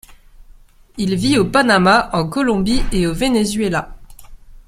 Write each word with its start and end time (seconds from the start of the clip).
Il 0.97 1.13
vit 1.15 1.37
au 1.37 1.45
Panama, 1.45 2.09
en 2.13 2.27
Colombie 2.27 2.81
et 2.91 3.05
au 3.05 3.13
Venezuela. 3.13 3.99